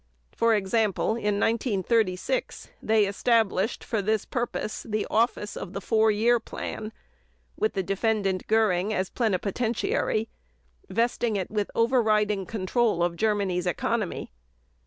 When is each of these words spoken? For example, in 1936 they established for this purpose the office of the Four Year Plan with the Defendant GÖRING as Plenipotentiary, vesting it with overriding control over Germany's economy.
For 0.31 0.55
example, 0.55 1.09
in 1.11 1.39
1936 1.39 2.71
they 2.81 3.05
established 3.05 3.83
for 3.83 4.01
this 4.01 4.25
purpose 4.25 4.81
the 4.81 5.05
office 5.11 5.55
of 5.55 5.73
the 5.73 5.79
Four 5.79 6.09
Year 6.09 6.39
Plan 6.39 6.91
with 7.55 7.73
the 7.73 7.83
Defendant 7.83 8.47
GÖRING 8.47 8.93
as 8.93 9.11
Plenipotentiary, 9.11 10.27
vesting 10.89 11.35
it 11.35 11.51
with 11.51 11.69
overriding 11.75 12.47
control 12.47 13.03
over 13.03 13.15
Germany's 13.15 13.67
economy. 13.67 14.31